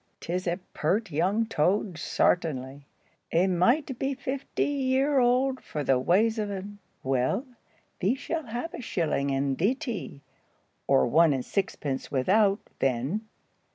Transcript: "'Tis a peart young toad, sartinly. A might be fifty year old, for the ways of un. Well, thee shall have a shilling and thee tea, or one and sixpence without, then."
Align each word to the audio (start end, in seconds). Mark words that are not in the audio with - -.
"'Tis 0.19 0.47
a 0.47 0.57
peart 0.73 1.11
young 1.11 1.45
toad, 1.45 1.95
sartinly. 1.95 2.87
A 3.31 3.45
might 3.45 3.99
be 3.99 4.15
fifty 4.15 4.65
year 4.65 5.19
old, 5.19 5.61
for 5.63 5.83
the 5.83 5.99
ways 5.99 6.39
of 6.39 6.49
un. 6.49 6.79
Well, 7.03 7.45
thee 7.99 8.15
shall 8.15 8.47
have 8.47 8.73
a 8.73 8.81
shilling 8.81 9.29
and 9.29 9.59
thee 9.59 9.75
tea, 9.75 10.21
or 10.87 11.05
one 11.05 11.33
and 11.33 11.45
sixpence 11.45 12.09
without, 12.09 12.57
then." 12.79 13.27